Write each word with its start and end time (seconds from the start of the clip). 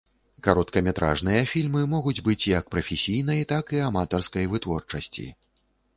Кароткаметражныя 0.45 1.41
фільмы 1.51 1.83
могуць 1.93 2.15
быць 2.29 2.49
як 2.57 2.73
прафесійнай, 2.77 3.45
так 3.55 3.65
і 3.79 3.85
аматарскай 3.89 4.53
вытворчасці. 4.55 5.29